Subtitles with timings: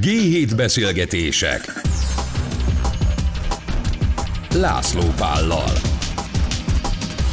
[0.00, 1.72] G7 beszélgetések
[4.54, 5.70] László Pállal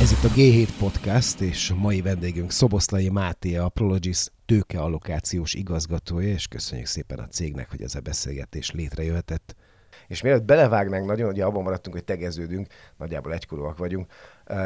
[0.01, 6.27] Ez itt a G7 Podcast, és a mai vendégünk Szoboszlai Máté, a Prologis tőkeallokációs igazgatója,
[6.27, 9.55] és köszönjük szépen a cégnek, hogy ez a beszélgetés létrejöhetett.
[10.07, 12.67] És mielőtt belevágnánk nagyon, ugye abban maradtunk, hogy tegeződünk,
[12.97, 14.11] nagyjából egykorúak vagyunk,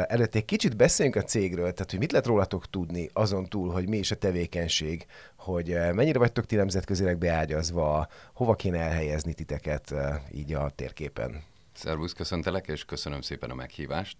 [0.06, 3.88] előtte egy kicsit beszéljünk a cégről, tehát hogy mit lehet rólatok tudni azon túl, hogy
[3.88, 5.06] mi is a tevékenység,
[5.36, 9.94] hogy mennyire vagytok ti nemzetközileg beágyazva, hova kéne elhelyezni titeket
[10.30, 11.42] így a térképen.
[11.78, 14.16] Szervusz, köszöntelek, és köszönöm szépen a meghívást.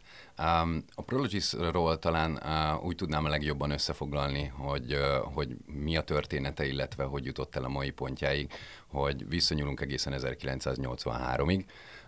[0.95, 2.41] A Prologis-ról talán
[2.83, 4.99] úgy tudnám a legjobban összefoglalni, hogy,
[5.35, 8.53] hogy mi a története, illetve hogy jutott el a mai pontjáig,
[8.87, 11.65] hogy visszanyúlunk egészen 1983-ig.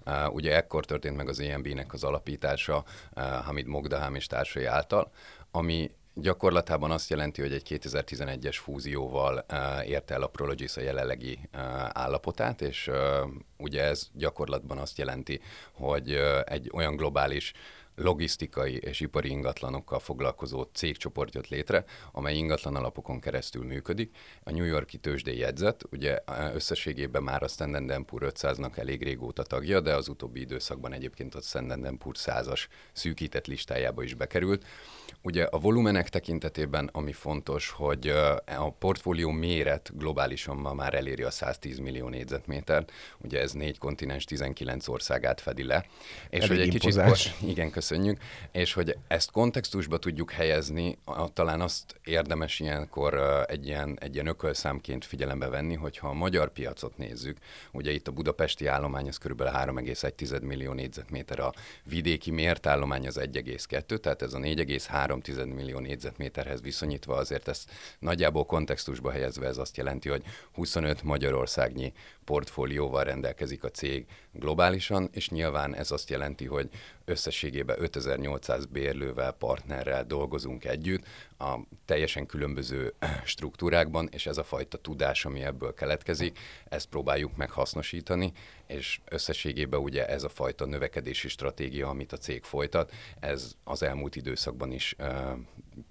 [0.07, 2.85] Uh, ugye ekkor történt meg az EMB-nek az alapítása
[3.17, 5.13] uh, Hamid Mogdaham és társai által,
[5.51, 11.39] ami Gyakorlatában azt jelenti, hogy egy 2011-es fúzióval uh, érte el a Prologis a jelenlegi
[11.55, 11.61] uh,
[11.93, 12.97] állapotát, és uh,
[13.59, 15.41] ugye ez gyakorlatban azt jelenti,
[15.73, 16.13] hogy
[16.45, 17.53] egy olyan globális
[18.01, 24.17] logisztikai és ipari ingatlanokkal foglalkozó cégcsoport jött létre, amely ingatlan alapokon keresztül működik.
[24.43, 26.19] A New Yorki tőzsdei jegyzet, ugye
[26.55, 31.41] összességében már a Standard Poor 500-nak elég régóta tagja, de az utóbbi időszakban egyébként a
[31.41, 34.65] Standard Poor 100-as szűkített listájába is bekerült.
[35.23, 38.09] Ugye a volumenek tekintetében, ami fontos, hogy
[38.57, 44.25] a portfólió méret globálisan ma már eléri a 110 millió négyzetmétert, ugye ez négy kontinens
[44.25, 45.87] 19 országát fedi le.
[46.31, 47.23] És Elég hogy egy impozás.
[47.23, 48.21] kicsit, igen, köszönjük,
[48.53, 50.99] és hogy ezt kontextusba tudjuk helyezni,
[51.33, 56.97] talán azt érdemes ilyenkor egy ilyen, egy ilyen ökölszámként figyelembe venni, hogyha a magyar piacot
[56.97, 57.39] nézzük,
[57.73, 59.43] ugye itt a budapesti állomány az kb.
[59.43, 61.53] 3,1 millió négyzetméter, a
[61.85, 65.10] vidéki mért állomány az 1,2, tehát ez a 4,3
[65.49, 71.93] millió négyzetméterhez viszonyítva azért ezt nagyjából kontextusba helyezve ez azt jelenti, hogy 25 Magyarországnyi
[72.25, 76.69] portfólióval rendelkezik a cég globálisan, és nyilván ez azt jelenti, hogy
[77.05, 81.05] összességében 5800 bérlővel, partnerrel dolgozunk együtt,
[81.41, 88.33] a teljesen különböző struktúrákban, és ez a fajta tudás, ami ebből keletkezik, ezt próbáljuk meghasznosítani,
[88.67, 94.17] és összességében ugye ez a fajta növekedési stratégia, amit a cég folytat, ez az elmúlt
[94.17, 95.09] időszakban is uh,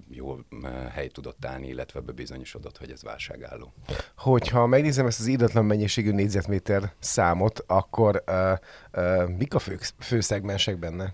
[0.09, 0.45] jól
[0.91, 3.73] hely tudott állni, illetve bebizonyosodott, hogy ez válságálló.
[4.15, 8.51] Hogyha megnézem ezt az íratlan mennyiségű négyzetméter számot, akkor uh,
[8.93, 11.13] uh, mik a fő, fő szegmensek benne?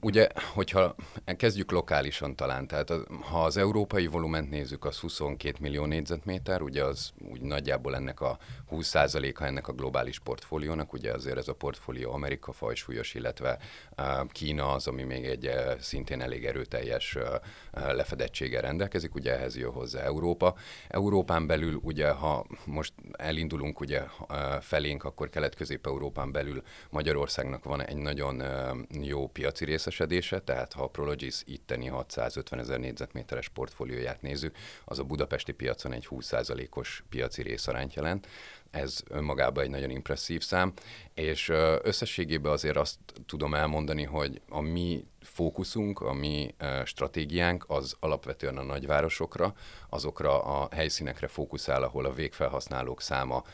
[0.00, 0.94] Ugye, hogyha
[1.36, 6.84] kezdjük lokálisan talán, tehát az, ha az európai volument nézzük, az 22 millió négyzetméter, ugye
[6.84, 8.38] az úgy nagyjából ennek a
[8.70, 13.58] 20%-a ennek a globális portfóliónak, ugye azért ez a portfólió Amerika fajsúlyos, illetve
[14.32, 15.50] Kína az, ami még egy
[15.80, 17.18] szintén elég erőteljes
[17.72, 20.54] lefedettséggel rendelkezik, ugye ehhez jön hozzá Európa.
[20.88, 24.02] Európán belül ugye, ha most elindulunk ugye
[24.60, 28.42] felénk, akkor Kelet-Közép-Európán belül Magyarországnak van egy nagyon
[29.02, 34.98] jó piac piaci részesedése, tehát ha a Prologis itteni 650 ezer négyzetméteres portfólióját nézzük, az
[34.98, 38.26] a budapesti piacon egy 20%-os piaci részarányt jelent.
[38.70, 40.72] Ez önmagában egy nagyon impresszív szám,
[41.14, 41.48] és
[41.82, 46.54] összességében azért azt tudom elmondani, hogy a mi fókuszunk, a mi
[46.84, 49.54] stratégiánk az alapvetően a nagyvárosokra,
[49.88, 53.44] azokra a helyszínekre fókuszál, ahol a végfelhasználók száma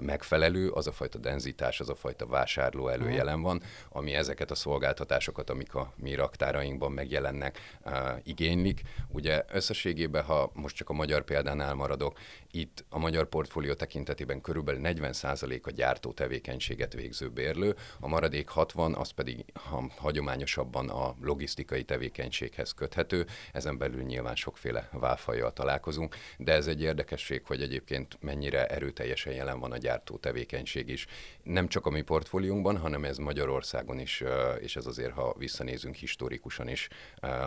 [0.00, 5.50] megfelelő, az a fajta denzitás, az a fajta vásárló előjelen van, ami ezeket a szolgáltatásokat,
[5.50, 7.78] amik a mi raktárainkban megjelennek,
[8.22, 8.82] igénylik.
[9.08, 12.18] Ugye összességében, ha most csak a magyar példánál maradok,
[12.50, 18.94] itt a magyar portfólió tekintetében körülbelül 40% a gyártó tevékenységet végző bérlő, a maradék 60,
[18.94, 26.52] az pedig ha hagyományosabban a logisztikai tevékenységhez köthető, ezen belül nyilván sokféle válfajjal találkozunk, de
[26.52, 31.06] ez egy érdekesség, hogy egyébként mennyire erőteljesen jelen van a gyártó tevékenység is.
[31.42, 34.24] Nem csak a mi portfóliónkban, hanem ez Magyarországon is,
[34.60, 36.88] és ez azért, ha visszanézünk historikusan is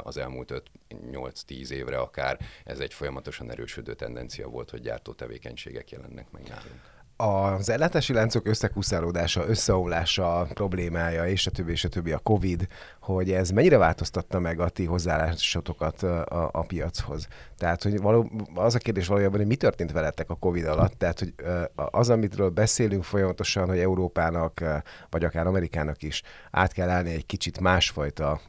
[0.04, 6.32] az elmúlt 5-8-10 évre akár, ez egy folyamatosan erősödő tendencia volt, hogy gyártó tevékenységek jelennek
[6.32, 12.18] meg nálunk az ellátási láncok összekuszálódása, összeomlása problémája, és a többi, és a többi a
[12.18, 12.68] COVID,
[13.00, 17.28] hogy ez mennyire változtatta meg a ti hozzáállásotokat a, a piachoz?
[17.58, 20.94] Tehát, hogy való, az a kérdés valójában, hogy mi történt veletek a COVID alatt?
[20.94, 21.34] Tehát, hogy
[21.76, 24.64] az, amitről beszélünk folyamatosan, hogy Európának,
[25.10, 28.42] vagy akár Amerikának is át kell állni egy kicsit másfajta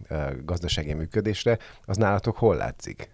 [0.45, 3.11] gazdasági működésre, az nálatok hol látszik?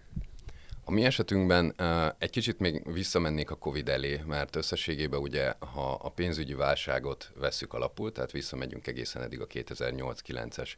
[0.89, 1.75] A mi esetünkben
[2.17, 7.73] egy kicsit még visszamennék a Covid elé, mert összességében ugye, ha a pénzügyi válságot vesszük
[7.73, 10.69] alapul, tehát visszamegyünk egészen eddig a 2008-9-es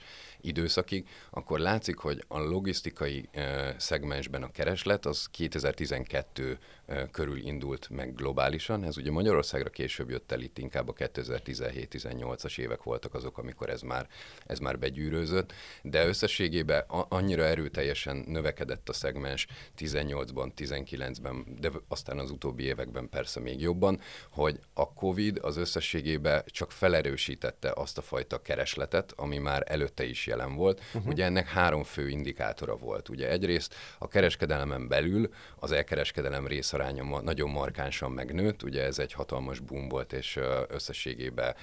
[0.42, 3.30] időszakig, akkor látszik, hogy a logisztikai
[3.78, 6.60] szegmensben a kereslet az 2012
[7.12, 8.84] körül indult meg globálisan.
[8.84, 13.82] Ez ugye Magyarországra később jött el, itt inkább a 2017-18-as évek voltak azok, amikor ez
[13.82, 14.08] már,
[14.46, 19.48] ez már begyűrőzött, de összességében annyira erőteljesen növekedett a szegmens
[19.78, 24.00] 18-ban, 19-ben, de aztán az utóbbi években persze még jobban,
[24.30, 30.28] hogy a COVID az összességében csak felerősítette azt a fajta keresletet, ami már előtte is
[30.28, 30.82] jelen volt.
[30.94, 31.12] Uh-huh.
[31.12, 33.10] Ugye ennek három fő indikátora volt.
[33.10, 36.48] Ugye egyrészt a kereskedelemen belül az elkereskedelem
[36.82, 41.56] részaránya nagyon markánsan megnőtt, ugye ez egy hatalmas boom volt, és összességében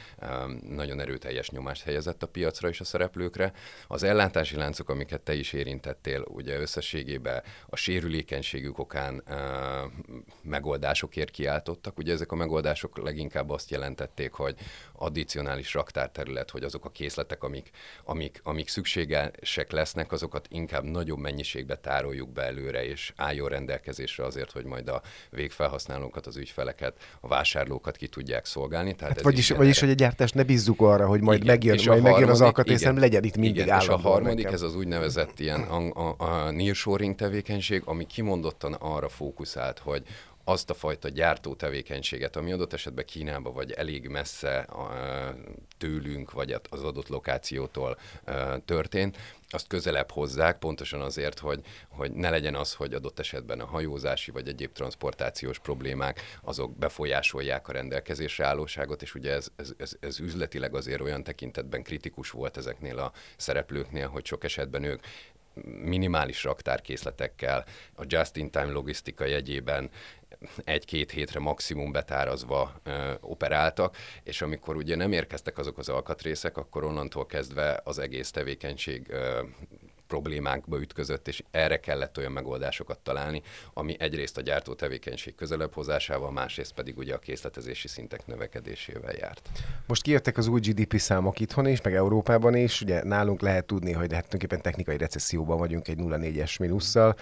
[0.69, 3.53] nagyon erőteljes nyomást helyezett a piacra és a szereplőkre.
[3.87, 9.23] Az ellátási láncok, amiket te is érintettél, ugye összességében a sérülékenységük okán
[10.43, 11.99] megoldásokért kiáltottak.
[11.99, 14.55] Ugye ezek a megoldások leginkább azt jelentették, hogy
[14.93, 17.70] addicionális raktárterület, hogy azok a készletek, amik,
[18.05, 24.50] amik, amik szükségesek lesznek, azokat inkább nagyobb mennyiségbe tároljuk be előre, és álljon rendelkezésre azért,
[24.50, 28.94] hogy majd a végfelhasználókat, az ügyfeleket, a vásárlókat ki tudják szolgálni.
[28.94, 31.88] Tehát hát vagyis, vagyis, hogy a gyártást ne bízzuk arra, hogy majd igen, megjön, majd
[31.88, 34.52] harmadik, megjön az alkatrész, hanem legyen itt mindig igen, És a harmadik, nekem.
[34.52, 40.02] ez az úgynevezett ilyen a, a, a nearshoring tevékenység, ami kimondottan arra fókuszált, hogy
[40.48, 44.68] azt a fajta gyártó tevékenységet, ami adott esetben Kínába vagy elég messze
[45.78, 47.98] tőlünk, vagy az adott lokációtól
[48.64, 49.16] történt,
[49.50, 54.30] azt közelebb hozzák, pontosan azért, hogy, hogy ne legyen az, hogy adott esetben a hajózási
[54.30, 60.20] vagy egyéb transportációs problémák azok befolyásolják a rendelkezésre állóságot, és ugye ez, ez, ez, ez
[60.20, 65.00] üzletileg azért olyan tekintetben kritikus volt ezeknél a szereplőknél, hogy sok esetben ők
[65.64, 67.64] minimális raktárkészletekkel,
[67.94, 69.90] a just-in-time logisztika jegyében
[70.64, 76.84] egy-két hétre maximum betárazva ö, operáltak, és amikor ugye nem érkeztek azok az alkatrészek, akkor
[76.84, 79.43] onnantól kezdve az egész tevékenység ö,
[80.08, 83.43] problémákba ütközött, és erre kellett olyan megoldásokat találni,
[83.75, 89.49] ami egyrészt a gyártó tevékenység közelebb hozásával, másrészt pedig ugye a készletezési szintek növekedésével járt.
[89.87, 93.93] Most kijöttek az új GDP számok itthon is, meg Európában is, ugye nálunk lehet tudni,
[93.93, 97.16] hogy hát tulajdonképpen technikai recesszióban vagyunk egy 0,4-es mínusszal.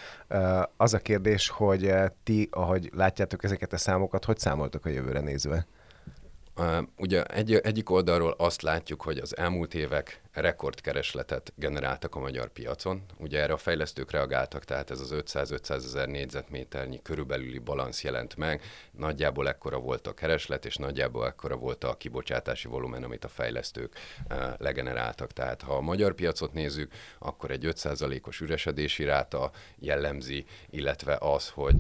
[0.77, 5.67] Az a kérdés, hogy ti, ahogy látjátok ezeket a számokat, hogy számoltok a jövőre nézve?
[6.97, 13.03] Ugye egy, egyik oldalról azt látjuk, hogy az elmúlt évek rekordkeresletet generáltak a magyar piacon.
[13.19, 18.63] Ugye erre a fejlesztők reagáltak, tehát ez az 500-500 ezer négyzetméternyi körülbelüli balansz jelent meg.
[18.91, 23.97] Nagyjából ekkora volt a kereslet, és nagyjából ekkora volt a kibocsátási volumen, amit a fejlesztők
[24.59, 25.33] legeneráltak.
[25.33, 31.75] Tehát ha a magyar piacot nézzük, akkor egy 5%-os üresedési ráta jellemzi, illetve az, hogy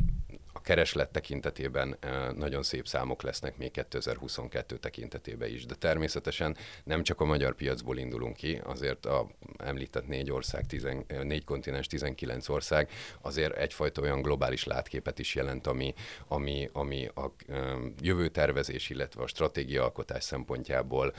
[0.67, 1.99] kereslet tekintetében
[2.37, 7.99] nagyon szép számok lesznek még 2022 tekintetében is, de természetesen nem csak a magyar piacból
[7.99, 9.27] indulunk ki, azért a
[9.57, 12.91] említett négy ország, tizen, négy kontinens, 19 ország
[13.21, 15.95] azért egyfajta olyan globális látképet is jelent, ami,
[16.29, 17.35] ami, ami a
[18.01, 21.15] jövő tervezés, illetve a stratégia alkotás szempontjából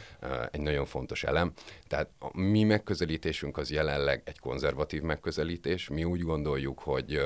[0.52, 1.54] egy nagyon fontos elem.
[1.88, 5.90] Tehát a mi megközelítésünk az jelenleg egy konzervatív megközelítés.
[5.90, 7.22] Mi úgy gondoljuk, hogy,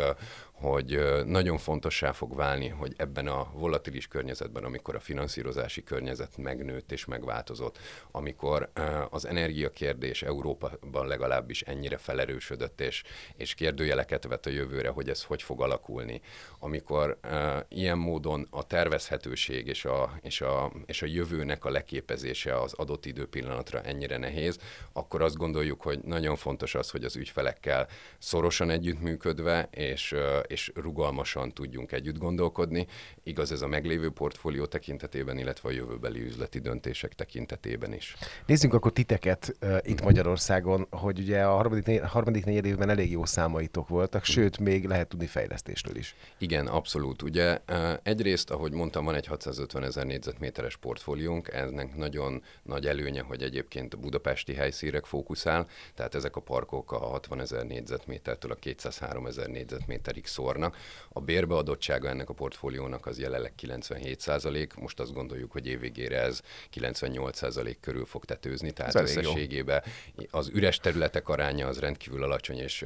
[0.62, 6.92] hogy nagyon fontossá fog válni, hogy ebben a volatilis környezetben, amikor a finanszírozási környezet megnőtt
[6.92, 7.80] és megváltozott,
[8.12, 8.70] amikor
[9.10, 13.04] az energiakérdés Európában legalábbis ennyire felerősödött, és,
[13.36, 16.22] és kérdőjeleket vet a jövőre, hogy ez hogy fog alakulni,
[16.60, 17.20] amikor
[17.68, 23.06] ilyen módon a tervezhetőség és a, és, a, és a jövőnek a leképezése az adott
[23.06, 24.58] időpillanatra ennyire nehéz,
[24.94, 27.88] akkor azt gondoljuk, hogy nagyon fontos az, hogy az ügyfelekkel
[28.18, 30.16] szorosan együttműködve és,
[30.52, 32.88] és rugalmasan tudjunk együtt gondolkodni.
[33.24, 38.16] Igaz ez a meglévő portfólió tekintetében, illetve a jövőbeli üzleti döntések tekintetében is.
[38.46, 43.26] Nézzünk akkor titeket uh, itt Magyarországon, hogy ugye a harmadik, harmadik negyed évben elég jó
[43.26, 46.16] számaitok voltak, sőt, még lehet tudni fejlesztésről is.
[46.38, 47.22] Igen, abszolút.
[47.22, 53.22] Ugye uh, egyrészt, ahogy mondtam, van egy 650 ezer négyzetméteres portfóliónk, ennek nagyon nagy előnye,
[53.22, 58.56] hogy egyébként a budapesti helyszírek fókuszál, tehát ezek a parkok a 60 ezer négyzetmétertől a
[58.56, 60.78] 203 ezer négyzetméterig szórnak.
[61.10, 66.42] A bérbeadottsága ennek a portfóliónak az jelenleg 97 százalék, most azt gondoljuk, hogy évvégére ez
[66.70, 69.84] 98 százalék körül fog tetőzni, tehát ez összességében
[70.30, 72.86] az üres területek aránya az rendkívül alacsony, és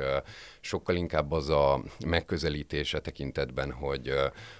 [0.59, 4.13] sokkal inkább az a megközelítése tekintetben, hogy,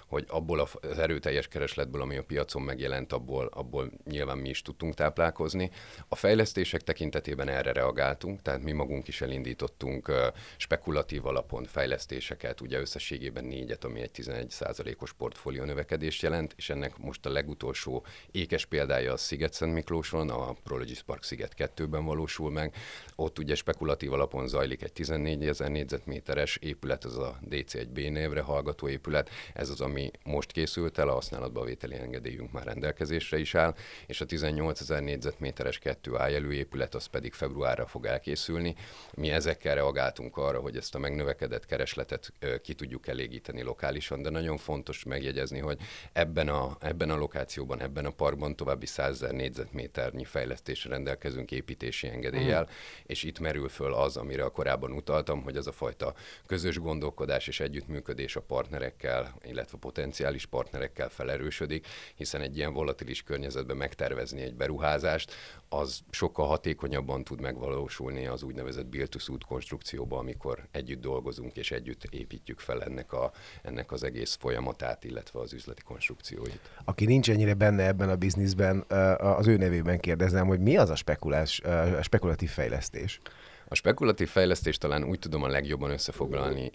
[0.06, 4.94] hogy abból az erőteljes keresletből, ami a piacon megjelent, abból, abból nyilván mi is tudtunk
[4.94, 5.70] táplálkozni.
[6.08, 10.12] A fejlesztések tekintetében erre reagáltunk, tehát mi magunk is elindítottunk
[10.56, 16.98] spekulatív alapon fejlesztéseket, ugye ugye összességében négyet, ami egy 11%-os portfólió növekedést jelent, és ennek
[16.98, 22.74] most a legutolsó ékes példája a Sziget-Szent Miklóson, a Prologis Park Sziget 2-ben valósul meg.
[23.14, 28.88] Ott ugye spekulatív alapon zajlik egy 14 ezer négyzetméteres épület, ez a DC1B névre hallgató
[28.88, 29.30] épület.
[29.54, 33.74] Ez az, ami most készült el, a használatba vételi engedélyünk már rendelkezésre is áll,
[34.06, 38.74] és a 18 ezer négyzetméteres 2A jelű épület az pedig februárra fog elkészülni.
[39.14, 42.32] Mi ezekkel reagáltunk arra, hogy ezt a megnövekedett keresletet
[42.66, 45.78] ki tudjuk elégíteni lokálisan, de nagyon fontos megjegyezni, hogy
[46.12, 52.62] ebben a, ebben a lokációban, ebben a parkban további 100 négyzetméternyi fejlesztésre rendelkezünk építési engedéllyel,
[52.62, 52.72] mm.
[53.06, 56.14] és itt merül föl az, amire a korábban utaltam, hogy ez a fajta
[56.46, 63.76] közös gondolkodás és együttműködés a partnerekkel, illetve potenciális partnerekkel felerősödik, hiszen egy ilyen volatilis környezetben
[63.76, 65.32] megtervezni egy beruházást,
[65.68, 71.70] az sokkal hatékonyabban tud megvalósulni az úgynevezett build to suit konstrukcióban, amikor együtt dolgozunk és
[71.70, 73.32] együtt építjük fel ennek, a,
[73.62, 76.60] ennek az egész folyamatát, illetve az üzleti konstrukcióit.
[76.84, 78.84] Aki nincs ennyire benne ebben a bizniszben,
[79.18, 81.60] az ő nevében kérdezem, hogy mi az a spekulás,
[81.98, 83.20] a spekulatív fejlesztés?
[83.68, 86.70] A spekulatív fejlesztést talán úgy tudom a legjobban összefoglalni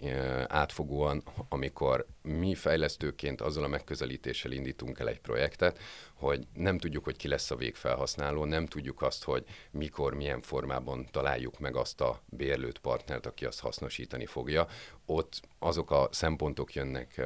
[0.46, 5.78] átfogóan, amikor mi fejlesztőként azzal a megközelítéssel indítunk el egy projektet,
[6.14, 11.06] hogy nem tudjuk, hogy ki lesz a végfelhasználó, nem tudjuk azt, hogy mikor, milyen formában
[11.10, 14.66] találjuk meg azt a bérlőt partnert, aki azt hasznosítani fogja.
[15.06, 17.20] Ott azok a szempontok jönnek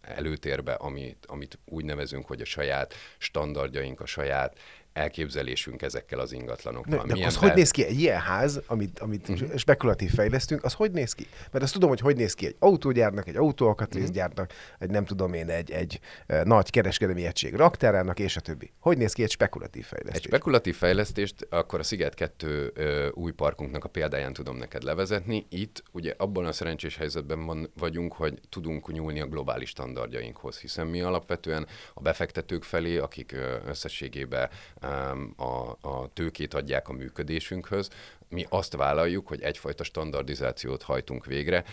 [0.00, 4.58] előtérbe, amit, amit úgy nevezünk, hogy a saját standardjaink, a saját
[4.92, 7.06] elképzelésünk ezekkel az ingatlanokkal.
[7.06, 7.46] De, de az be...
[7.46, 9.56] hogy néz ki egy ilyen ház, amit, amit uh-huh.
[9.56, 11.26] spekulatív fejlesztünk, az hogy néz ki?
[11.52, 14.74] Mert azt tudom, hogy hogy néz ki egy autógyárnak, egy autóalkatrészgyárnak, uh-huh.
[14.78, 16.00] egy nem tudom én, egy, egy
[16.44, 18.72] nagy kereskedelmi egység raktárának, és a többi.
[18.78, 20.22] Hogy néz ki egy spekulatív fejlesztés?
[20.22, 25.46] Egy spekulatív fejlesztést akkor a Sziget 2 uh, új parkunknak a példáján tudom neked levezetni.
[25.48, 30.86] Itt ugye abban a szerencsés helyzetben van, vagyunk, hogy tudunk nyúlni a globális standardjainkhoz, hiszen
[30.86, 34.48] mi alapvetően a befektetők felé, akik összességében
[35.36, 37.88] a, a tőkét adják a működésünkhöz.
[38.28, 41.64] Mi azt vállaljuk, hogy egyfajta standardizációt hajtunk végre,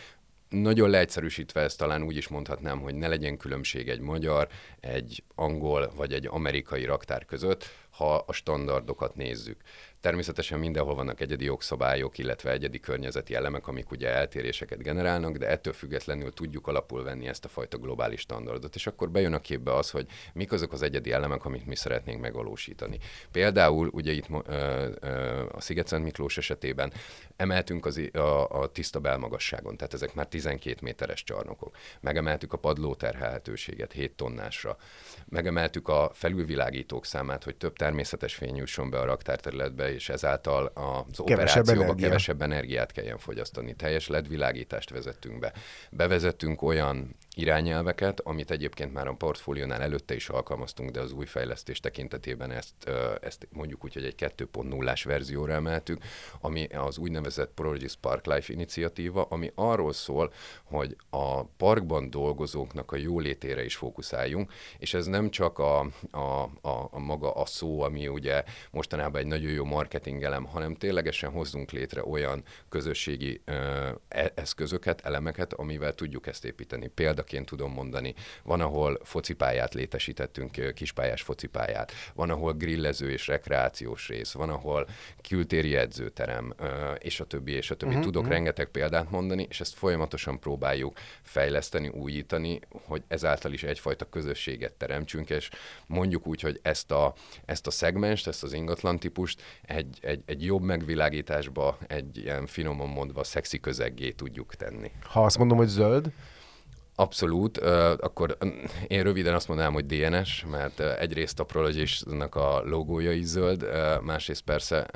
[0.50, 4.48] nagyon leegyszerűsítve ezt talán úgy is mondhatnám, hogy ne legyen különbség egy magyar,
[4.80, 9.62] egy angol vagy egy amerikai raktár között, ha a standardokat nézzük.
[10.08, 15.74] Természetesen mindenhol vannak egyedi jogszabályok, illetve egyedi környezeti elemek, amik ugye eltéréseket generálnak, de ettől
[15.74, 18.76] függetlenül tudjuk alapul venni ezt a fajta globális standardot.
[18.76, 22.22] És akkor bejön a képbe az, hogy mik azok az egyedi elemek, amit mi szeretnénk
[22.22, 22.98] megvalósítani.
[23.32, 26.94] Például ugye itt ö, ö, a Sziget-Szent Miklós esetében
[27.36, 31.76] emeltünk az, a, a tiszta belmagasságon, tehát ezek már 12 méteres csarnokok.
[32.00, 34.78] Megemeltük a padló terhelhetőséget 7 tonnásra.
[35.26, 41.22] Megemeltük a felülvilágítók számát, hogy több természetes fény jusson be a raktárterületbe, és ezáltal az
[41.26, 42.08] kevesebb operációba energia.
[42.08, 43.76] kevesebb energiát kelljen fogyasztani.
[43.76, 45.54] Teljes ledvilágítást vezettünk be.
[45.92, 51.80] Bevezettünk olyan irányelveket, amit egyébként már a portfóliónál előtte is alkalmaztunk, de az új fejlesztés
[51.80, 52.90] tekintetében ezt,
[53.22, 56.04] ezt mondjuk úgy, hogy egy 2.0-ás verzióra emeltük,
[56.42, 62.96] ami az úgynevezett Prologis Park Life iniciatíva, ami arról szól, hogy a parkban dolgozóknak a
[62.96, 65.80] jólétére is fókuszáljunk, és ez nem csak a,
[66.12, 71.32] a, a, a maga a szó, ami ugye mostanában egy nagyon jó marketingelem, hanem ténylegesen
[71.32, 76.88] hozzunk létre olyan közösségi e, eszközöket, elemeket, amivel tudjuk ezt építeni.
[76.88, 78.14] Példa példaként tudom mondani.
[78.44, 84.88] Van, ahol focipályát létesítettünk, kispályás focipályát, van, ahol grillező és rekreációs rész, van, ahol
[85.28, 86.54] kültéri edzőterem,
[87.00, 87.92] és a többi, és a többi.
[87.92, 88.36] Uh-huh, Tudok uh-huh.
[88.36, 95.30] rengeteg példát mondani, és ezt folyamatosan próbáljuk fejleszteni, újítani, hogy ezáltal is egyfajta közösséget teremtsünk,
[95.30, 95.50] és
[95.88, 97.14] mondjuk úgy, hogy ezt a,
[97.46, 102.90] ezt a szegmest, ezt az ingatlan típust egy, egy, egy jobb megvilágításba, egy ilyen finoman
[102.90, 104.92] mondva szexi közeggé tudjuk tenni.
[105.02, 106.12] Ha azt mondom, hogy zöld,
[107.00, 107.58] Abszolút,
[107.98, 108.38] akkor
[108.88, 113.66] én röviden azt mondanám, hogy DNS, mert egyrészt a Prologis-nak a logója is zöld,
[114.02, 114.88] másrészt persze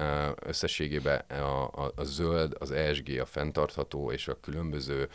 [0.45, 5.09] összességében a, a, a zöld, az ESG, a fenntartható és a különböző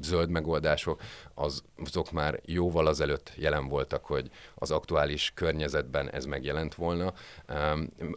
[0.00, 1.00] zöld megoldások,
[1.42, 7.12] az, azok már jóval azelőtt jelen voltak, hogy az aktuális környezetben ez megjelent volna.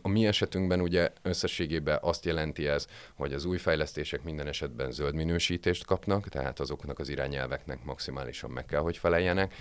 [0.01, 5.15] A mi esetünkben ugye összességében azt jelenti ez, hogy az új fejlesztések minden esetben zöld
[5.15, 9.53] minősítést kapnak, tehát azoknak az irány irányelveknek maximálisan meg kell, hogy feleljenek.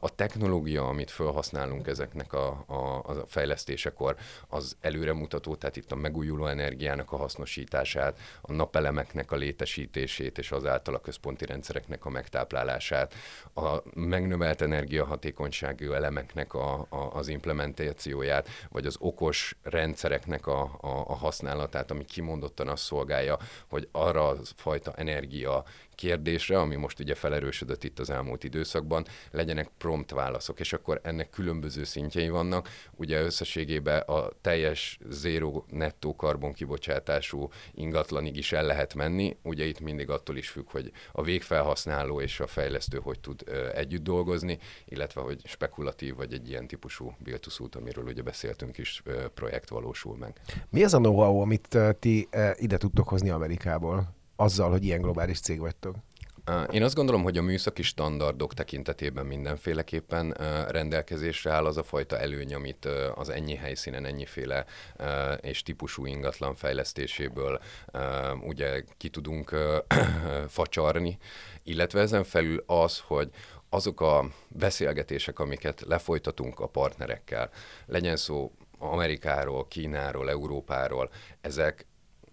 [0.00, 4.16] A technológia, amit felhasználunk ezeknek a, a, a fejlesztésekor,
[4.48, 10.94] az előremutató, tehát itt a megújuló energiának a hasznosítását, a napelemeknek a létesítését és azáltal
[10.94, 12.79] a központi rendszereknek a megtáplálását,
[13.54, 21.14] a megnövelt energiahatékonyságú elemeknek a, a, az implementációját, vagy az okos rendszereknek a, a, a
[21.14, 25.64] használatát, ami kimondottan azt szolgálja, hogy arra a fajta energia
[26.00, 31.30] kérdésre, ami most ugye felerősödött itt az elmúlt időszakban, legyenek prompt válaszok, és akkor ennek
[31.30, 32.68] különböző szintjei vannak.
[32.96, 40.10] Ugye összességében a teljes zéró nettó karbonkibocsátású ingatlanig is el lehet menni, ugye itt mindig
[40.10, 45.40] attól is függ, hogy a végfelhasználó és a fejlesztő hogy tud együtt dolgozni, illetve hogy
[45.44, 49.02] spekulatív vagy egy ilyen típusú build amiről ugye beszéltünk is,
[49.34, 50.40] projekt valósul meg.
[50.70, 54.18] Mi az a know-how, amit ti ide tudtok hozni Amerikából?
[54.40, 55.96] Azzal, hogy ilyen globális cég vagytok?
[56.70, 60.32] Én azt gondolom, hogy a műszaki standardok tekintetében mindenféleképpen
[60.68, 64.64] rendelkezésre áll az a fajta előny, amit az ennyi helyszínen, ennyiféle
[65.40, 67.60] és típusú ingatlan fejlesztéséből
[68.46, 69.56] ugye ki tudunk
[70.48, 71.18] facsarni,
[71.62, 73.30] illetve ezen felül az, hogy
[73.68, 77.50] azok a beszélgetések, amiket lefolytatunk a partnerekkel,
[77.86, 81.86] legyen szó Amerikáról, Kínáról, Európáról, ezek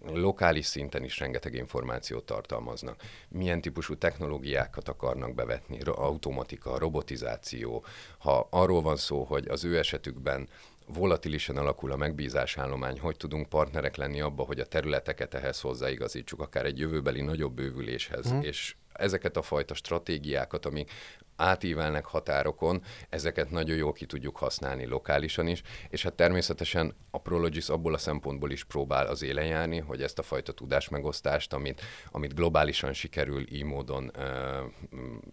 [0.06, 3.02] lokális szinten is rengeteg információt tartalmaznak.
[3.28, 7.84] Milyen típusú technológiákat akarnak bevetni, automatika, robotizáció.
[8.18, 10.48] Ha arról van szó, hogy az ő esetükben
[10.86, 16.64] volatilisen alakul a megbízásállomány, hogy tudunk partnerek lenni abba, hogy a területeket ehhez hozzáigazítsuk, akár
[16.64, 18.40] egy jövőbeli nagyobb bővüléshez, mm.
[18.40, 20.90] és ezeket a fajta stratégiákat, amik
[21.38, 27.68] átívelnek határokon, ezeket nagyon jól ki tudjuk használni lokálisan is, és hát természetesen a Prologis
[27.68, 31.80] abból a szempontból is próbál az élen járni, hogy ezt a fajta tudásmegosztást, amit,
[32.10, 34.22] amit globálisan sikerül így módon uh,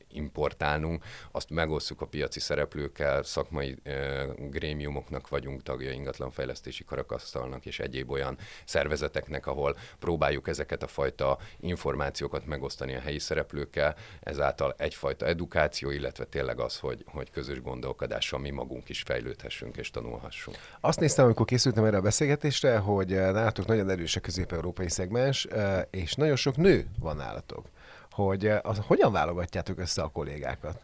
[0.08, 8.12] importálnunk, azt megosztjuk a piaci szereplőkkel, szakmai uh, grémiumoknak vagyunk tagja, ingatlanfejlesztési karakasztalnak és egyéb
[8.12, 15.90] olyan szervezeteknek, ahol próbáljuk ezeket a fajta információkat megosztani a helyi szereplőkkel, ezáltal egyfajta edukáció,
[15.96, 20.58] illetve tényleg az, hogy, hogy közös gondolkodással mi magunk is fejlődhessünk és tanulhassunk.
[20.80, 25.46] Azt néztem, amikor készültem erre a beszélgetésre, hogy eh, nálatok nagyon erős a közép-európai szegmens,
[25.46, 27.66] eh, és nagyon sok nő van nálatok.
[28.12, 30.80] Hogy eh, az, hogyan válogatjátok össze a kollégákat?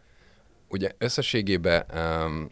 [0.68, 1.84] Ugye összességében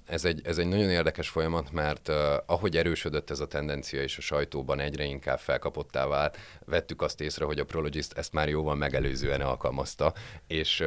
[0.07, 2.09] ez egy, ez egy nagyon érdekes folyamat, mert
[2.47, 7.45] ahogy erősödött ez a tendencia, és a sajtóban egyre inkább felkapottá vált, vettük azt észre,
[7.45, 10.13] hogy a Prologist ezt már jóval megelőzően alkalmazta,
[10.47, 10.85] és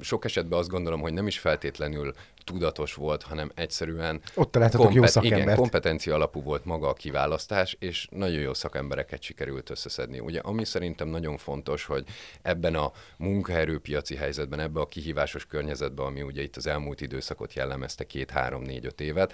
[0.00, 2.12] sok esetben azt gondolom, hogy nem is feltétlenül
[2.44, 5.42] tudatos volt, hanem egyszerűen Ott kompet- jó szakembert.
[5.42, 10.18] Igen, kompetencia alapú volt maga a kiválasztás, és nagyon jó szakembereket sikerült összeszedni.
[10.18, 12.04] Ugye, ami szerintem nagyon fontos, hogy
[12.42, 18.04] ebben a munkaerőpiaci helyzetben, ebben a kihívásos környezetben, ami ugye itt az elmúlt időszakot jellemezte
[18.04, 19.32] két, három, négy, öt évet,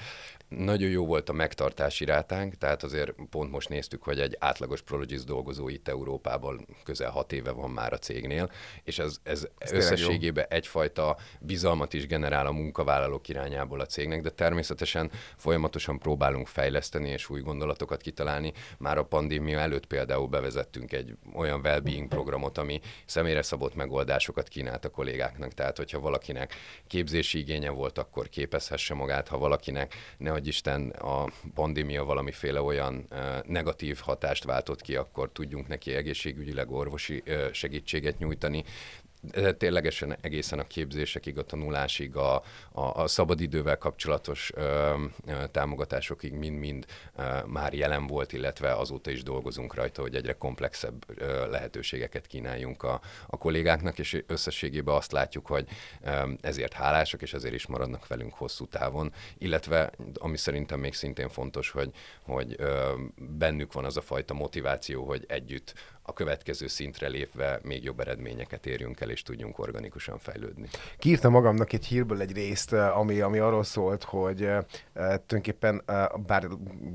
[0.48, 5.24] nagyon jó volt a megtartási rátánk, tehát azért pont most néztük, hogy egy átlagos Prologis
[5.24, 8.50] dolgozó itt Európában közel hat éve van már a cégnél,
[8.84, 14.30] és ez, ez, ez összességében egyfajta bizalmat is generál a munkavállalók irányából a cégnek, de
[14.30, 18.52] természetesen folyamatosan próbálunk fejleszteni és új gondolatokat kitalálni.
[18.78, 24.84] Már a pandémia előtt például bevezettünk egy olyan well-being programot, ami személyre szabott megoldásokat kínált
[24.84, 25.52] a kollégáknak.
[25.52, 26.54] Tehát, hogyha valakinek
[26.86, 33.08] képzési igénye volt, akkor képezhesse magát, ha valakinek ne nehogy Isten a pandémia valamiféle olyan
[33.46, 37.22] negatív hatást váltott ki, akkor tudjunk neki egészségügyileg orvosi
[37.52, 38.64] segítséget nyújtani
[39.58, 42.34] ténylegesen egészen a képzésekig, a tanulásig, a,
[42.72, 44.94] a, a szabadidővel kapcsolatos ö,
[45.26, 46.86] ö, támogatásokig mind-mind
[47.46, 53.00] már jelen volt, illetve azóta is dolgozunk rajta, hogy egyre komplexebb ö, lehetőségeket kínáljunk a,
[53.26, 55.68] a kollégáknak, és összességében azt látjuk, hogy
[56.02, 61.28] ö, ezért hálásak, és ezért is maradnak velünk hosszú távon, illetve ami szerintem még szintén
[61.28, 61.90] fontos, hogy,
[62.22, 65.74] hogy ö, bennük van az a fajta motiváció, hogy együtt
[66.06, 70.68] a következő szintre lépve még jobb eredményeket érjünk el, és tudjunk organikusan fejlődni.
[70.98, 76.10] Kiírtam magamnak egy hírből egy részt, eh, ami, ami arról szólt, hogy e, tulajdonképpen, e,
[76.26, 76.48] bár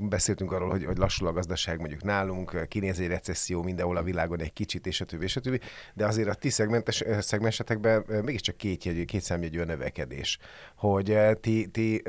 [0.08, 4.40] beszéltünk arról, hogy, hogy lassul a gazdaság mondjuk nálunk, kinéz egy recesszió mindenhol a világon
[4.40, 5.60] egy kicsit, és a többi, és a többi,
[5.94, 10.38] de azért a ti szegmentes, szegmensetekben mégiscsak két, jegyű, két számjegyű a növekedés.
[10.74, 12.02] Hogy ti, ti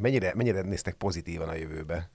[0.00, 2.10] mennyire, mennyire néztek pozitívan a jövőbe?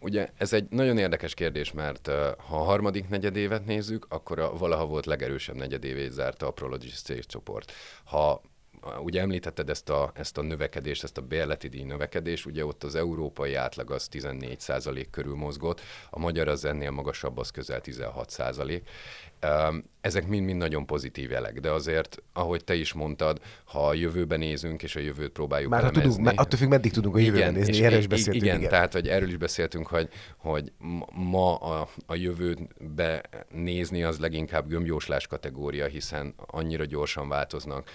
[0.00, 2.06] Ugye ez egy nagyon érdekes kérdés, mert
[2.36, 7.72] ha a harmadik negyedévet nézzük, akkor a valaha volt legerősebb negyedévét zárta a Prologis csoport.
[8.04, 8.42] Ha
[9.02, 12.94] ugye említetted ezt a, ezt a növekedést, ezt a bérleti díj növekedést, ugye ott az
[12.94, 15.80] európai átlag az 14% körül mozgott,
[16.10, 18.30] a magyar az ennél magasabb, az közel 16
[20.06, 24.82] ezek mind-mind nagyon pozitív jelek, de azért, ahogy te is mondtad, ha a jövőben nézünk,
[24.82, 27.52] és a jövőt próbáljuk Már elemezni, tudunk, már attól függ, meddig tudunk a jövőben igen,
[27.52, 28.44] nézni, és erről is beszéltünk.
[28.44, 28.70] Igen, igen.
[28.70, 30.72] tehát hogy erről is beszéltünk, hogy, hogy
[31.14, 37.90] ma a, a jövőbe nézni az leginkább gömbjóslás kategória, hiszen annyira gyorsan változnak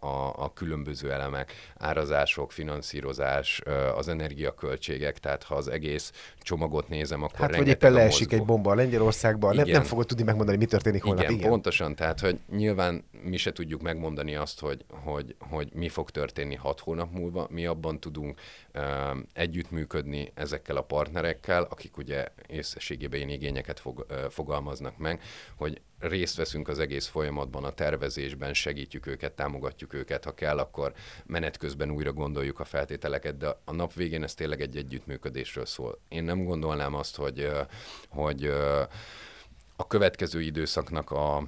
[0.00, 3.62] a, a különböző elemek, árazások, finanszírozás,
[3.96, 8.70] az energiaköltségek, tehát ha az egész csomagot nézem, akkor Hát vagy éppen leesik egy bomba
[8.70, 11.22] a Lengyelországban, nem, nem fogod tudni megmondani, mi történik holnap.
[11.22, 11.94] Igen, Igen, pontosan.
[11.94, 16.80] Tehát, hogy nyilván mi se tudjuk megmondani azt, hogy, hogy, hogy mi fog történni hat
[16.80, 17.46] hónap múlva.
[17.50, 18.40] Mi abban tudunk
[18.74, 18.82] uh,
[19.32, 25.22] együttműködni ezekkel a partnerekkel, akik ugye észességében ilyen igényeket fog, uh, fogalmaznak meg,
[25.56, 30.92] hogy részt veszünk az egész folyamatban, a tervezésben, segítjük őket, támogatjuk őket, ha kell, akkor
[31.26, 35.98] menet közben újra gondoljuk a feltételeket, de a nap végén ez tényleg egy együttműködésről szól.
[36.08, 37.60] Én nem gondolnám azt, hogy, ö,
[38.08, 38.82] hogy ö,
[39.80, 41.42] a következő időszaknak a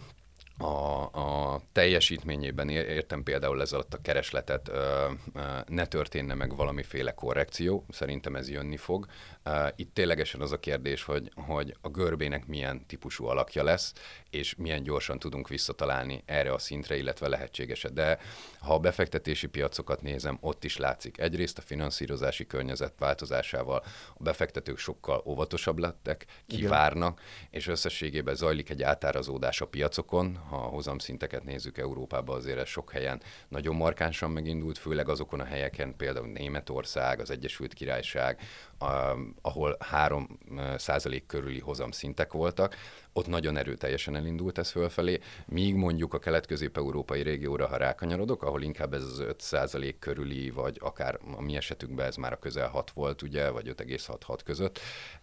[0.62, 6.56] a, a teljesítményében ér- értem például ez alatt a keresletet, ö, ö, ne történne meg
[6.56, 9.06] valamiféle korrekció, szerintem ez jönni fog.
[9.42, 13.92] Ö, Itt ténylegesen az a kérdés, hogy, hogy a görbének milyen típusú alakja lesz,
[14.30, 18.18] és milyen gyorsan tudunk visszatalálni erre a szintre, illetve lehetséges De
[18.58, 21.18] ha a befektetési piacokat nézem, ott is látszik.
[21.18, 23.82] Egyrészt a finanszírozási környezet változásával
[24.14, 30.36] a befektetők sokkal óvatosabb lettek, kivárnak, és összességében zajlik egy átárazódás a piacokon.
[30.36, 35.44] Ha a hozamszinteket nézzük Európában, azért ez sok helyen nagyon markánsan megindult, főleg azokon a
[35.44, 38.40] helyeken, például Németország, az Egyesült Királyság,
[38.78, 40.38] a- ahol 3
[40.76, 42.76] százalék körüli hozamszintek voltak,
[43.12, 48.94] ott nagyon erőteljesen elindult ez fölfelé, míg mondjuk a kelet-közép-európai régióra, ha rákanyarodok, ahol inkább
[48.94, 52.90] ez az 5 százalék körüli, vagy akár a mi esetünkben ez már a közel 6
[52.90, 54.80] volt, ugye, vagy 5,66 között,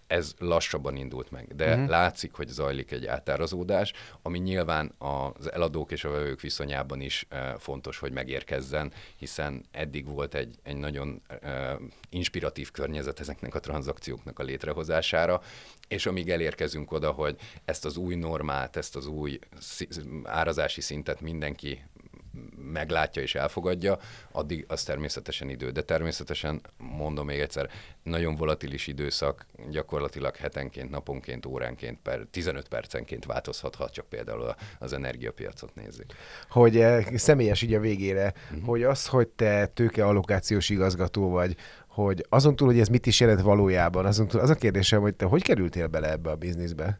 [0.08, 1.56] ez lassabban indult meg.
[1.56, 1.88] De uh-huh.
[1.88, 7.54] látszik, hogy zajlik egy átárazódás, ami nyilván az eladók és a vevők viszonyában is eh,
[7.58, 11.76] fontos, hogy megérkezzen, hiszen eddig volt egy, egy nagyon eh,
[12.10, 15.42] inspiratív környezet ezeknek a tranzakcióknak a létrehozására,
[15.88, 19.40] és amíg elérkezünk oda, hogy ezt az új normát, ezt az új
[20.24, 21.84] árazási szintet mindenki
[22.72, 23.98] meglátja és elfogadja,
[24.32, 25.70] addig az természetesen idő.
[25.70, 27.70] De természetesen, mondom még egyszer,
[28.04, 34.94] nagyon volatilis időszak, gyakorlatilag hetenként, naponként, óránként, per 15 percenként változhat, ha csak például az
[34.94, 36.06] energiapiacot nézzük.
[36.50, 38.54] hogy eh, személyes így a végére, Mhm.
[38.54, 38.70] uh-huh.
[38.70, 41.56] hogy az, hogy te tőkeallokációs igazgató vagy,
[41.88, 45.16] hogy azon túl, hogy ez mit is jelent valójában, azon túl az a kérdésem, hogy
[45.16, 47.00] te hogy kerültél bele ebbe a bizniszbe?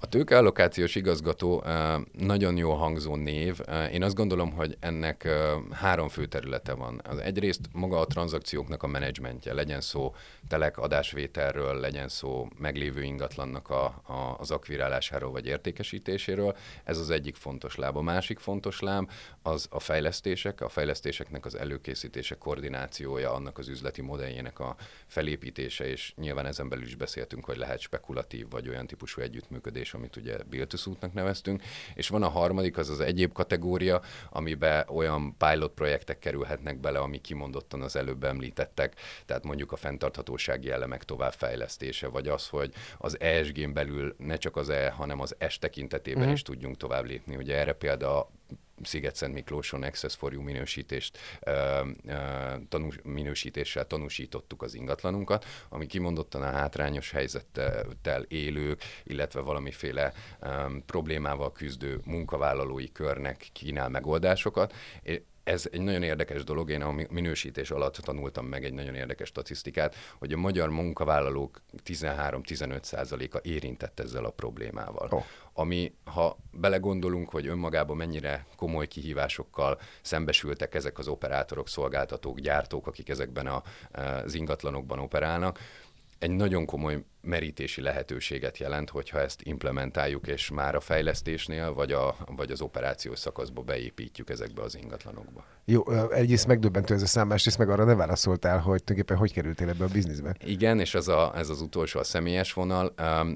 [0.00, 1.64] A tőkeallokációs igazgató
[2.12, 3.60] nagyon jó hangzó név.
[3.92, 5.28] Én azt gondolom, hogy ennek
[5.70, 7.00] három fő területe van.
[7.04, 10.14] Az egyrészt maga a tranzakcióknak a menedzsmentje, legyen szó
[10.48, 16.56] telek adásvételről, legyen szó meglévő ingatlannak a, a, az akvirálásáról vagy értékesítéséről.
[16.84, 17.96] Ez az egyik fontos láb.
[17.96, 19.10] A másik fontos láb
[19.42, 26.12] az a fejlesztések, a fejlesztéseknek az előkészítése, koordinációja, annak az üzleti modelljének a felépítése, és
[26.16, 30.68] nyilván ezen belül is beszéltünk, hogy lehet spekulatív vagy olyan típusú együttműködés, amit ugye build
[30.68, 31.62] to suit-nak neveztünk,
[31.94, 37.20] és van a harmadik, az az egyéb kategória, amiben olyan pilot projektek kerülhetnek bele, ami
[37.20, 38.94] kimondottan az előbb említettek,
[39.26, 44.68] tehát mondjuk a fenntarthatósági elemek továbbfejlesztése, vagy az, hogy az ESG-n belül ne csak az
[44.68, 46.34] E, hanem az S tekintetében uh-huh.
[46.34, 47.36] is tudjunk tovább lépni.
[47.36, 48.30] Ugye erre példa
[48.82, 51.18] Sziget-Szent Miklóson Access for You minősítést,
[52.68, 60.12] tanús, minősítéssel tanúsítottuk az ingatlanunkat, ami kimondottan a hátrányos helyzettel élők, illetve valamiféle
[60.86, 64.74] problémával küzdő munkavállalói körnek kínál megoldásokat.
[65.48, 69.28] Ez egy nagyon érdekes dolog, én a mi- minősítés alatt tanultam meg egy nagyon érdekes
[69.28, 75.08] statisztikát, hogy a magyar munkavállalók 13-15 százaléka érintett ezzel a problémával.
[75.10, 75.24] Oh.
[75.52, 83.08] Ami, ha belegondolunk, hogy önmagában mennyire komoly kihívásokkal szembesültek ezek az operátorok, szolgáltatók, gyártók, akik
[83.08, 83.62] ezekben a,
[84.24, 85.58] az ingatlanokban operálnak,
[86.18, 92.16] egy nagyon komoly merítési lehetőséget jelent, hogyha ezt implementáljuk, és már a fejlesztésnél, vagy, a,
[92.36, 95.44] vagy az operációs szakaszba beépítjük ezekbe az ingatlanokba.
[95.64, 99.68] Jó, egyrészt megdöbbentő ez a szám, másrészt meg arra ne válaszoltál, hogy tulajdonképpen hogy kerültél
[99.68, 100.34] ebbe a bizniszbe.
[100.44, 102.94] Igen, és ez, a, ez az utolsó, a személyes vonal.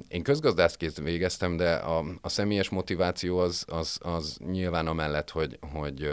[0.09, 6.11] Én közgazdászként végeztem, de a, a személyes motiváció az, az, az nyilván amellett, hogy, hogy,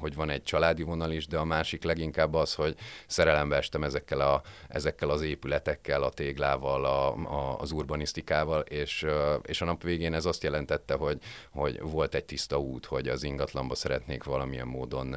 [0.00, 2.74] hogy van egy családi vonal is, de a másik leginkább az, hogy
[3.06, 9.06] szerelembe estem ezekkel, a, ezekkel az épületekkel, a téglával, a, a, az urbanisztikával, és,
[9.42, 11.18] és a nap végén ez azt jelentette, hogy,
[11.50, 15.16] hogy volt egy tiszta út, hogy az ingatlanba szeretnék valamilyen módon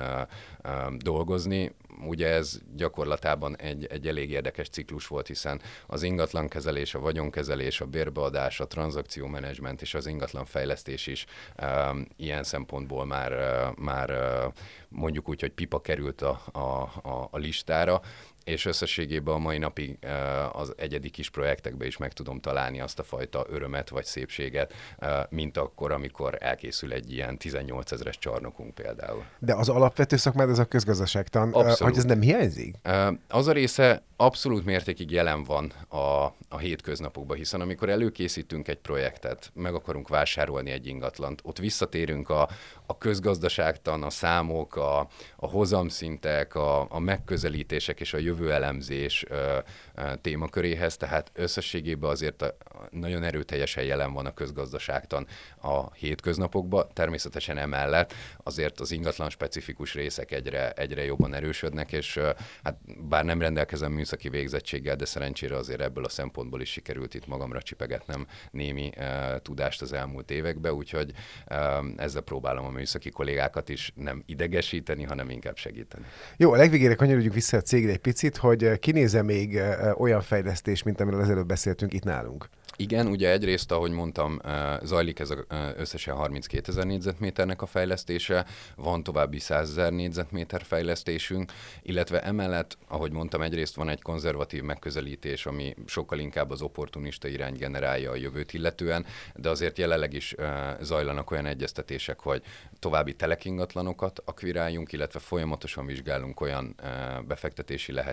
[0.97, 1.75] dolgozni.
[2.05, 7.85] Ugye ez gyakorlatában egy, egy elég érdekes ciklus volt, hiszen az ingatlankezelés, a vagyonkezelés, a
[7.85, 11.25] bérbeadás, a tranzakciómenedzsment és az ingatlanfejlesztés is
[11.57, 13.31] uh, ilyen szempontból már,
[13.75, 14.11] már
[14.89, 16.89] mondjuk úgy, hogy pipa került a, a,
[17.31, 18.01] a listára,
[18.49, 19.97] és összességében a mai napig
[20.51, 24.73] az egyedi kis projektekben is meg tudom találni azt a fajta örömet vagy szépséget,
[25.29, 29.23] mint akkor, amikor elkészül egy ilyen 18 ezeres csarnokunk például.
[29.39, 31.77] De az alapvető szakmád az a közgazdaságtan, Abszolút.
[31.77, 32.75] hogy ez nem hiányzik?
[33.27, 35.97] Az a része abszolút mértékig jelen van a,
[36.49, 42.49] a hétköznapokban, hiszen amikor előkészítünk egy projektet, meg akarunk vásárolni egy ingatlant, ott visszatérünk a,
[42.85, 44.99] a közgazdaságtan, a számok, a,
[45.35, 49.57] a hozamszintek, a, a megközelítések és a jövő elemzés ö,
[49.95, 52.53] ö, témaköréhez, tehát összességében azért
[52.91, 55.27] nagyon erőteljesen jelen van a közgazdaságtan
[55.61, 56.87] a hétköznapokban.
[56.93, 62.19] Természetesen emellett azért az ingatlan specifikus részek egyre, egyre jobban erősödnek, és
[62.63, 62.77] hát
[63.09, 67.61] bár nem rendelkezem műszaki végzettséggel, de szerencsére azért ebből a szempontból is sikerült itt magamra
[67.61, 71.11] csipegetnem némi uh, tudást az elmúlt években, úgyhogy
[71.49, 71.57] uh,
[71.97, 76.05] ezzel próbálom a műszaki kollégákat is nem idegesíteni, hanem inkább segíteni.
[76.37, 80.83] Jó, a legvégére kanyarodjunk vissza a cégre egy picit, hogy kinéze még uh, olyan fejlesztés,
[80.83, 82.49] mint amiről az előbb beszéltünk itt nálunk.
[82.81, 84.41] Igen, ugye egyrészt, ahogy mondtam,
[84.83, 85.33] zajlik ez
[85.77, 91.51] összesen 32 ezer négyzetméternek a fejlesztése, van további 100 ezer négyzetméter fejlesztésünk,
[91.81, 97.57] illetve emellett, ahogy mondtam, egyrészt van egy konzervatív megközelítés, ami sokkal inkább az opportunista irány
[97.57, 99.05] generálja a jövőt illetően,
[99.35, 100.35] de azért jelenleg is
[100.81, 102.41] zajlanak olyan egyeztetések, hogy
[102.79, 106.75] további telekingatlanokat akviráljunk, illetve folyamatosan vizsgálunk olyan
[107.27, 108.08] befektetési lehetőségeket,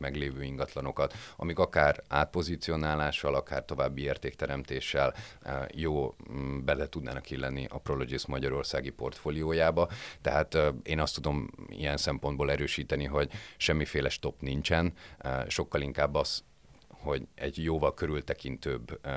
[0.00, 7.66] meglévő ingatlanokat, amik akár átpozícionálással, akár tovább további értékteremtéssel eh, jó mm, bele tudnának illeni
[7.70, 9.88] a Prologis magyarországi portfóliójába.
[10.20, 16.14] Tehát eh, én azt tudom ilyen szempontból erősíteni, hogy semmiféle stop nincsen, eh, sokkal inkább
[16.14, 16.42] az,
[16.88, 19.12] hogy egy jóval körültekintőbb uh,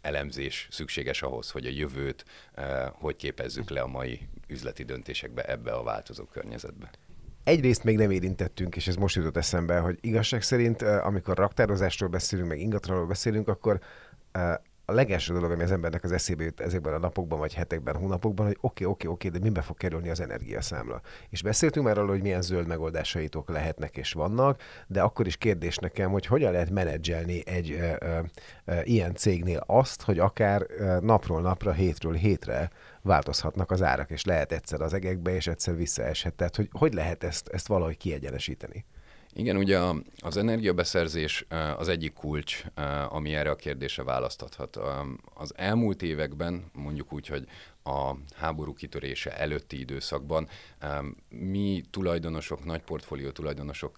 [0.00, 2.24] elemzés szükséges ahhoz, hogy a jövőt
[2.56, 6.90] uh, hogy képezzük le a mai üzleti döntésekbe ebbe a változó környezetbe.
[7.44, 12.48] Egyrészt még nem érintettünk, és ez most jutott eszembe, hogy igazság szerint, amikor raktározásról beszélünk,
[12.48, 13.80] meg ingatlanról beszélünk, akkor
[14.84, 18.46] a legelső dolog, ami az embernek az eszébe jut ezekben a napokban, vagy hetekben, hónapokban,
[18.46, 21.00] hogy oké, okay, oké, okay, oké, okay, de mibe fog kerülni az energiaszámla.
[21.30, 25.76] És beszéltünk már arról, hogy milyen zöld megoldásaitok lehetnek és vannak, de akkor is kérdés
[25.76, 28.18] nekem, hogy hogyan lehet menedzselni egy ö, ö,
[28.64, 32.70] ö, ilyen cégnél azt, hogy akár ö, napról napra, hétről hétre
[33.02, 36.34] változhatnak az árak, és lehet egyszer az egekbe, és egyszer visszaeshet.
[36.34, 38.84] Tehát, hogy hogy lehet ezt, ezt valahogy kiegyenesíteni?
[39.36, 39.80] Igen, ugye
[40.18, 42.64] az energiabeszerzés az egyik kulcs,
[43.08, 44.78] ami erre a kérdésre választathat.
[45.34, 47.46] Az elmúlt években, mondjuk úgy, hogy
[47.84, 50.48] a háború kitörése előtti időszakban
[51.28, 53.96] mi tulajdonosok, nagy portfólió tulajdonosok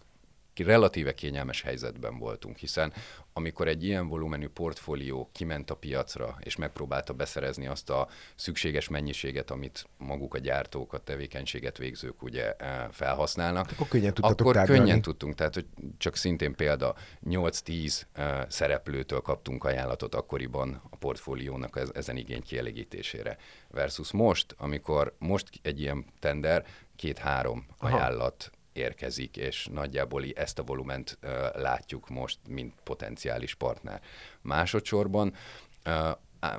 [0.64, 2.92] relatíve kényelmes helyzetben voltunk, hiszen
[3.32, 9.50] amikor egy ilyen volumenű portfólió kiment a piacra, és megpróbálta beszerezni azt a szükséges mennyiséget,
[9.50, 15.34] amit maguk a gyártók, a tevékenységet végzők ugye eh, felhasználnak, akkor könnyen, akkor könnyen tudtunk.
[15.34, 15.66] Tehát, hogy
[15.98, 16.94] csak szintén példa,
[17.26, 23.36] 8-10 eh, szereplőtől kaptunk ajánlatot akkoriban a portfóliónak ezen igény kielégítésére.
[23.70, 26.64] Versus most, amikor most egy ilyen tender,
[26.96, 31.18] két-három ajánlat érkezik, és nagyjából ezt a volument
[31.54, 34.00] látjuk most, mint potenciális partner.
[34.40, 35.34] Másodszorban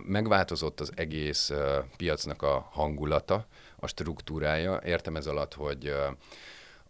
[0.01, 1.51] megváltozott az egész
[1.97, 4.81] piacnak a hangulata, a struktúrája.
[4.85, 5.93] Értem ez alatt, hogy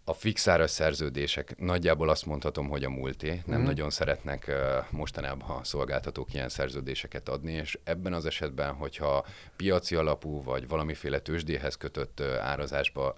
[0.10, 3.42] a fixáras szerződések nagyjából azt mondhatom, hogy a múlté.
[3.46, 3.64] Nem mm.
[3.64, 4.52] nagyon szeretnek
[4.90, 11.20] mostanában a szolgáltatók ilyen szerződéseket adni, és ebben az esetben, hogyha piaci alapú vagy valamiféle
[11.20, 13.16] tőzsdéhez kötött árazásba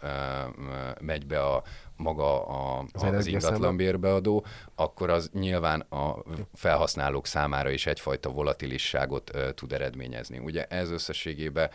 [1.00, 1.64] megy be a,
[2.00, 9.36] maga a, az, az ingatlan bérbeadó, akkor az nyilván a felhasználók számára is egyfajta volatilisságot
[9.36, 10.38] uh, tud eredményezni.
[10.38, 11.70] Ugye ez összességében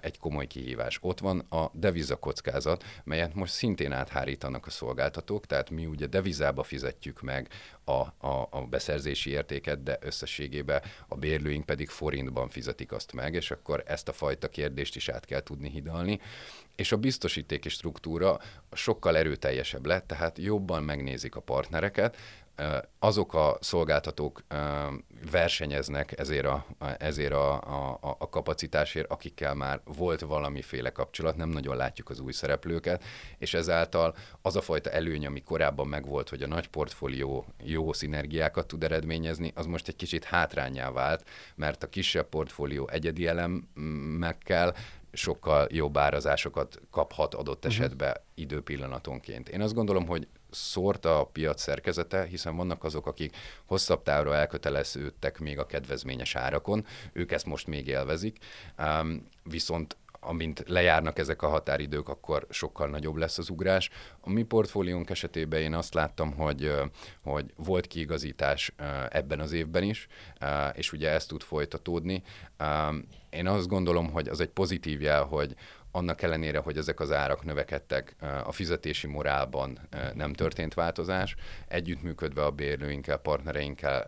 [0.00, 0.98] egy komoly kihívás.
[1.00, 6.62] Ott van a deviza kockázat, melyet most szintén áthárítanak a szolgáltatók, tehát mi ugye devizába
[6.62, 7.48] fizetjük meg
[7.84, 13.50] a, a, a beszerzési értéket, de összességében a bérlőink pedig forintban fizetik azt meg, és
[13.50, 16.20] akkor ezt a fajta kérdést is át kell tudni hidalni
[16.76, 18.38] és a biztosítéki struktúra
[18.72, 22.16] sokkal erőteljesebb lett, tehát jobban megnézik a partnereket,
[22.98, 24.42] azok a szolgáltatók
[25.30, 26.66] versenyeznek ezért a,
[26.98, 32.32] ezért a, a, a kapacitásért, akikkel már volt valamiféle kapcsolat, nem nagyon látjuk az új
[32.32, 33.04] szereplőket,
[33.38, 38.66] és ezáltal az a fajta előny, ami korábban megvolt, hogy a nagy portfólió jó szinergiákat
[38.66, 44.74] tud eredményezni, az most egy kicsit hátrányá vált, mert a kisebb portfólió egyedi elemekkel
[45.14, 47.72] sokkal jobb árazásokat kaphat adott uh-huh.
[47.72, 49.48] esetben időpillanatonként.
[49.48, 55.38] Én azt gondolom, hogy szórt a piac szerkezete, hiszen vannak azok, akik hosszabb távra elköteleződtek
[55.38, 58.38] még a kedvezményes árakon, ők ezt most még élvezik,
[58.78, 63.90] um, viszont amint lejárnak ezek a határidők, akkor sokkal nagyobb lesz az ugrás.
[64.20, 66.72] A mi portfóliónk esetében én azt láttam, hogy,
[67.22, 68.72] hogy volt kiigazítás
[69.08, 70.06] ebben az évben is,
[70.74, 72.22] és ugye ez tud folytatódni.
[73.30, 75.54] Én azt gondolom, hogy az egy pozitív jel, hogy
[75.90, 79.78] annak ellenére, hogy ezek az árak növekedtek, a fizetési morálban
[80.14, 81.34] nem történt változás.
[81.68, 84.06] Együttműködve a bérlőinkkel, partnereinkkel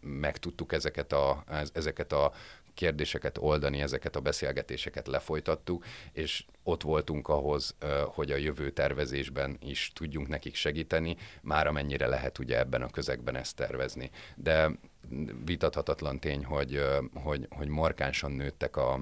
[0.00, 2.32] meg tudtuk ezeket a, ezeket a
[2.74, 7.74] kérdéseket oldani, ezeket a beszélgetéseket lefolytattuk, és ott voltunk ahhoz,
[8.06, 13.36] hogy a jövő tervezésben is tudjunk nekik segíteni, már amennyire lehet ugye ebben a közegben
[13.36, 14.10] ezt tervezni.
[14.36, 14.70] De
[15.44, 16.82] vitathatatlan tény, hogy,
[17.14, 19.00] hogy, hogy markánsan nőttek a,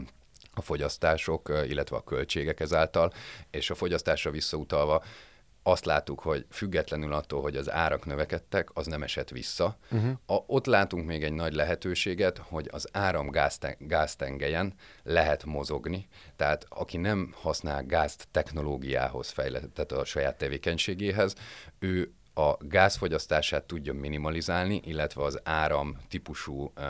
[0.55, 3.13] a fogyasztások, illetve a költségek ezáltal,
[3.51, 5.03] és a fogyasztásra visszautalva
[5.63, 9.77] azt láttuk, hogy függetlenül attól, hogy az árak növekedtek, az nem esett vissza.
[9.91, 10.11] Uh-huh.
[10.27, 13.31] A, ott látunk még egy nagy lehetőséget, hogy az áram
[13.79, 21.35] gáztengelyen lehet mozogni, tehát aki nem használ gázt technológiához fejlett, tehát a saját tevékenységéhez,
[21.79, 26.85] ő a gázfogyasztását tudja minimalizálni, illetve az áram típusú uh,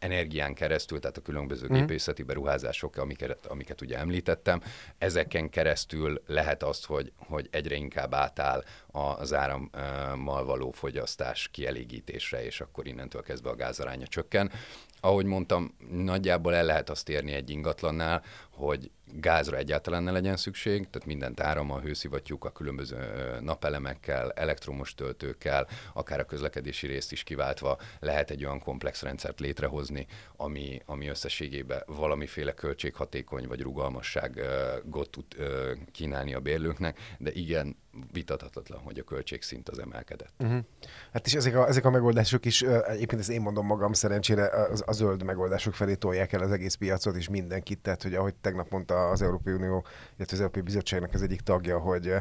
[0.00, 1.74] energián keresztül, tehát a különböző mm.
[1.74, 4.62] gépészeti beruházások, amiket, amiket ugye említettem,
[4.98, 12.60] ezeken keresztül lehet azt, hogy, hogy egyre inkább átáll az árammal való fogyasztás kielégítésre, és
[12.60, 14.50] akkor innentől kezdve a gázaránya csökken.
[15.00, 18.22] Ahogy mondtam, nagyjából el lehet azt érni egy ingatlannál,
[18.60, 21.82] hogy gázra egyáltalán ne legyen szükség, tehát mindent árammal,
[22.40, 22.96] a különböző
[23.40, 30.06] napelemekkel, elektromos töltőkkel, akár a közlekedési részt is kiváltva lehet egy olyan komplex rendszert létrehozni,
[30.36, 35.24] ami, ami összességében valamiféle költséghatékony vagy rugalmasságot tud
[35.92, 37.76] kínálni a bérlőknek, de igen,
[38.12, 40.32] vitathatatlan, hogy a költségszint az emelkedett.
[40.38, 40.64] Uh-huh.
[41.12, 44.70] Hát és ezek a, ezek a megoldások is, egyébként ezt én mondom magam, szerencsére a,
[44.84, 48.70] a zöld megoldások felé tolják el az egész piacot és mindenkit, tehát hogy ahogy tegnap
[48.70, 49.84] mondta az Európai Unió,
[50.16, 52.12] illetve az Európai Bizottságnak az egyik tagja, hogy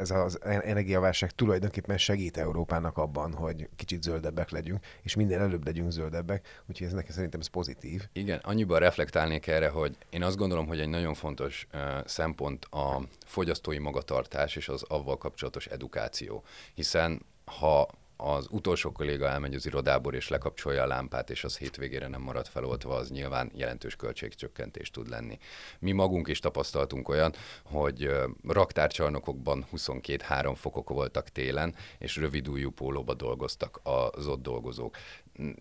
[0.00, 5.90] ez az energiaválság tulajdonképpen segít Európának abban, hogy kicsit zöldebbek legyünk, és minden előbb legyünk
[5.90, 8.08] zöldebbek, úgyhogy ez nekem szerintem ez pozitív.
[8.12, 13.02] Igen, annyiban reflektálnék erre, hogy én azt gondolom, hogy egy nagyon fontos uh, szempont a
[13.26, 17.88] fogyasztói magatartás és az avval kapcsolatos edukáció, hiszen ha
[18.20, 22.46] az utolsó kolléga elmegy az irodából és lekapcsolja a lámpát, és az hétvégére nem marad
[22.46, 25.38] feloltva, az nyilván jelentős költségcsökkentés tud lenni.
[25.78, 28.10] Mi magunk is tapasztaltunk olyan, hogy
[28.48, 34.96] raktárcsarnokokban 22-3 fokok voltak télen, és rövidújú pólóba dolgoztak az ott dolgozók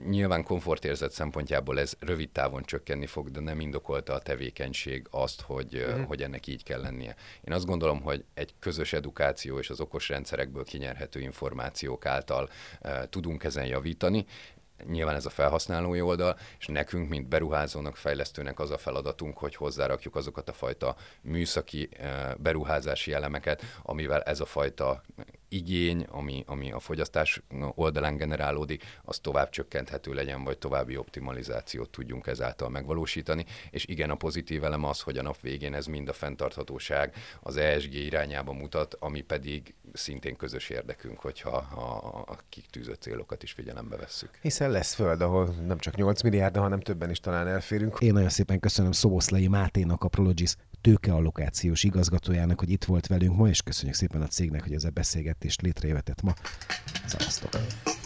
[0.09, 5.75] nyilván komfortérzet szempontjából ez rövid távon csökkenni fog, de nem indokolta a tevékenység azt, hogy,
[5.75, 6.05] uh-huh.
[6.05, 7.15] hogy ennek így kell lennie.
[7.41, 12.49] Én azt gondolom, hogy egy közös edukáció és az okos rendszerekből kinyerhető információk által
[12.81, 14.25] uh, tudunk ezen javítani,
[14.85, 20.15] nyilván ez a felhasználói oldal, és nekünk, mint beruházónak, fejlesztőnek az a feladatunk, hogy hozzárakjuk
[20.15, 21.89] azokat a fajta műszaki
[22.37, 25.03] beruházási elemeket, amivel ez a fajta
[25.49, 27.41] igény, ami, ami a fogyasztás
[27.75, 33.45] oldalán generálódik, az tovább csökkenthető legyen, vagy további optimalizációt tudjunk ezáltal megvalósítani.
[33.69, 37.57] És igen, a pozitív elem az, hogy a nap végén ez mind a fenntarthatóság az
[37.57, 43.95] ESG irányába mutat, ami pedig szintén közös érdekünk, hogyha a, a kitűzött célokat is figyelembe
[43.95, 44.29] vesszük.
[44.41, 47.97] Hiszen lesz föld, ahol nem csak 8 milliárd, hanem többen is talán elférünk.
[47.99, 50.55] Én nagyon szépen köszönöm Szoboszlai Máténak, a Prologis
[50.87, 54.89] tőkeallokációs igazgatójának, hogy itt volt velünk ma, és köszönjük szépen a cégnek, hogy ez a
[54.89, 56.33] beszélgetést létrejöhetett ma.
[57.05, 57.96] Szevasztok!